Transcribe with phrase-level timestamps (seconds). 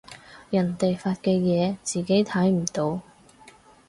[0.49, 3.01] 人哋發嘅嘢自己睇唔到